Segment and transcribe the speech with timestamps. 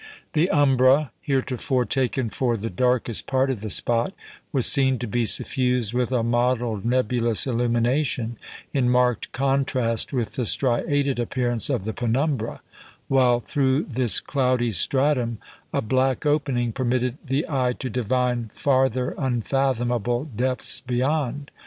[0.33, 4.13] The umbra heretofore taken for the darkest part of the spot
[4.51, 8.37] was seen to be suffused with a mottled, nebulous illumination,
[8.73, 12.61] in marked contrast with the striated appearance of the penumbra;
[13.09, 15.37] while through this "cloudy stratum"
[15.71, 21.51] a "black opening" permitted the eye to divine farther unfathomable depths beyond.